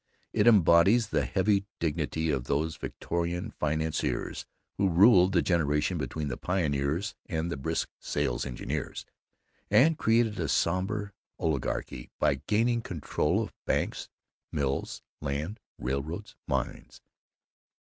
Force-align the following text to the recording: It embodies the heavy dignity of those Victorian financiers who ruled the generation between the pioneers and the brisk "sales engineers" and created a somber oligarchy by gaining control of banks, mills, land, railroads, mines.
It 0.33 0.47
embodies 0.47 1.09
the 1.09 1.25
heavy 1.27 1.67
dignity 1.77 2.31
of 2.31 2.45
those 2.45 2.75
Victorian 2.75 3.51
financiers 3.51 4.47
who 4.77 4.89
ruled 4.89 5.31
the 5.31 5.43
generation 5.43 5.99
between 5.99 6.27
the 6.27 6.37
pioneers 6.37 7.13
and 7.27 7.51
the 7.51 7.55
brisk 7.55 7.87
"sales 7.99 8.43
engineers" 8.43 9.05
and 9.69 9.99
created 9.99 10.39
a 10.39 10.47
somber 10.47 11.13
oligarchy 11.37 12.09
by 12.17 12.41
gaining 12.47 12.81
control 12.81 13.43
of 13.43 13.53
banks, 13.67 14.09
mills, 14.51 15.03
land, 15.21 15.59
railroads, 15.77 16.35
mines. 16.47 16.99